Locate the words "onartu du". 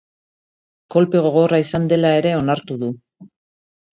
2.39-2.89